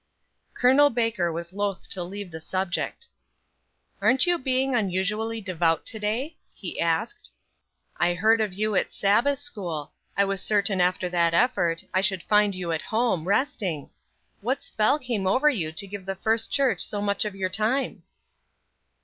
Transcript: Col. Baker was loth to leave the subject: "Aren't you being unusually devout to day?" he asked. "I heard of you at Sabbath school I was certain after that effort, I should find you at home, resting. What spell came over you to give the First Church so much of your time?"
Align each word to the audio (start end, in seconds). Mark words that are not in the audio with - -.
Col. 0.55 0.89
Baker 0.89 1.31
was 1.31 1.53
loth 1.53 1.87
to 1.91 2.01
leave 2.01 2.31
the 2.31 2.39
subject: 2.39 3.05
"Aren't 4.01 4.25
you 4.25 4.39
being 4.39 4.73
unusually 4.73 5.41
devout 5.41 5.85
to 5.85 5.99
day?" 5.99 6.37
he 6.55 6.79
asked. 6.79 7.29
"I 7.97 8.15
heard 8.15 8.41
of 8.41 8.51
you 8.51 8.73
at 8.73 8.91
Sabbath 8.91 9.37
school 9.37 9.91
I 10.17 10.25
was 10.25 10.41
certain 10.41 10.81
after 10.81 11.07
that 11.09 11.35
effort, 11.35 11.83
I 11.93 12.01
should 12.01 12.23
find 12.23 12.55
you 12.55 12.71
at 12.71 12.81
home, 12.81 13.27
resting. 13.27 13.91
What 14.39 14.63
spell 14.63 14.97
came 14.97 15.27
over 15.27 15.51
you 15.51 15.71
to 15.73 15.85
give 15.85 16.07
the 16.07 16.15
First 16.15 16.51
Church 16.51 16.81
so 16.81 16.99
much 16.99 17.23
of 17.23 17.35
your 17.35 17.49
time?" 17.49 18.01